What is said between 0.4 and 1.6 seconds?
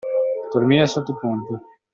Dormire sotto i ponti.